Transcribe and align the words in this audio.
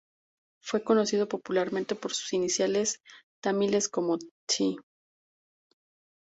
Fue 0.63 0.83
conocido 0.83 1.27
popularmente 1.27 1.93
por 1.93 2.11
sus 2.15 2.33
iniciales 2.33 2.97
tamiles 3.39 3.87
como 3.87 4.17
Thi. 4.47 4.77